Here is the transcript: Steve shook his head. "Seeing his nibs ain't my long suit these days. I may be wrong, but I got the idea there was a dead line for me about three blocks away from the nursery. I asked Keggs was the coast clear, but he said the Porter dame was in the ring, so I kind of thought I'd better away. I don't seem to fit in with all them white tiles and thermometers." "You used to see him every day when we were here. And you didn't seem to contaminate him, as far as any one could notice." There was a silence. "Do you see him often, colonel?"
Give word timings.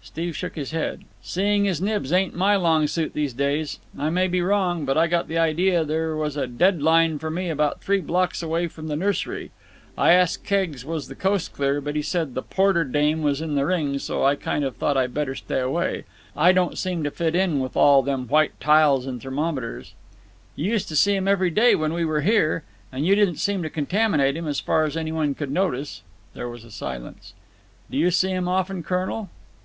Steve 0.00 0.36
shook 0.36 0.54
his 0.54 0.70
head. 0.70 1.02
"Seeing 1.22 1.64
his 1.64 1.80
nibs 1.80 2.12
ain't 2.12 2.36
my 2.36 2.54
long 2.54 2.86
suit 2.86 3.14
these 3.14 3.32
days. 3.32 3.80
I 3.98 4.10
may 4.10 4.28
be 4.28 4.40
wrong, 4.40 4.84
but 4.84 4.96
I 4.96 5.08
got 5.08 5.26
the 5.26 5.38
idea 5.38 5.84
there 5.84 6.14
was 6.14 6.36
a 6.36 6.46
dead 6.46 6.80
line 6.80 7.18
for 7.18 7.30
me 7.32 7.50
about 7.50 7.80
three 7.80 8.00
blocks 8.00 8.44
away 8.44 8.68
from 8.68 8.86
the 8.86 8.94
nursery. 8.94 9.50
I 9.98 10.12
asked 10.12 10.44
Keggs 10.44 10.84
was 10.84 11.08
the 11.08 11.16
coast 11.16 11.52
clear, 11.52 11.80
but 11.80 11.96
he 11.96 12.00
said 12.02 12.34
the 12.34 12.42
Porter 12.44 12.84
dame 12.84 13.22
was 13.24 13.40
in 13.40 13.56
the 13.56 13.66
ring, 13.66 13.98
so 13.98 14.22
I 14.24 14.36
kind 14.36 14.62
of 14.62 14.76
thought 14.76 14.96
I'd 14.96 15.12
better 15.14 15.34
away. 15.60 16.04
I 16.36 16.52
don't 16.52 16.78
seem 16.78 17.02
to 17.02 17.10
fit 17.10 17.34
in 17.34 17.58
with 17.58 17.76
all 17.76 18.02
them 18.04 18.28
white 18.28 18.52
tiles 18.60 19.04
and 19.04 19.20
thermometers." 19.20 19.94
"You 20.54 20.70
used 20.70 20.86
to 20.90 20.94
see 20.96 21.16
him 21.16 21.26
every 21.26 21.50
day 21.50 21.74
when 21.74 21.92
we 21.92 22.04
were 22.04 22.20
here. 22.20 22.62
And 22.92 23.04
you 23.04 23.16
didn't 23.16 23.38
seem 23.40 23.64
to 23.64 23.68
contaminate 23.68 24.36
him, 24.36 24.46
as 24.46 24.60
far 24.60 24.84
as 24.84 24.96
any 24.96 25.10
one 25.10 25.34
could 25.34 25.50
notice." 25.50 26.02
There 26.34 26.48
was 26.48 26.62
a 26.62 26.70
silence. 26.70 27.34
"Do 27.90 27.98
you 27.98 28.12
see 28.12 28.30
him 28.30 28.46
often, 28.46 28.84
colonel?" 28.84 29.28